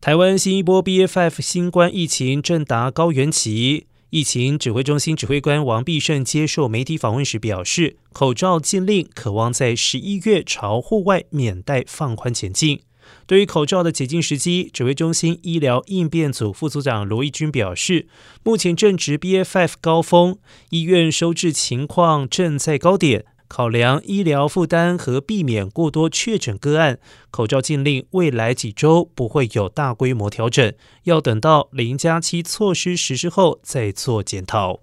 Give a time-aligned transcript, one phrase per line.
[0.00, 12.80] 台湾新一波 BA.5 新冠疫情正达高原期，疫情指挥中心指挥官王必胜接受媒体访问时表示，口罩禁令渴望在十一月朝户外免戴放宽前进。
[13.26, 18.06] 对于口罩的解禁时机，指挥中心医疗应变组副组长罗义军表示，
[18.44, 20.38] 目前正值 BA.5 高峰，
[20.70, 23.24] 医院收治情况正在高点。
[23.48, 26.98] 考量医疗负担和避免过多确诊个案，
[27.30, 30.72] 口罩禁令未来几周不会有大规模调整，
[31.04, 34.80] 要等到零加七措施实施后再做检讨。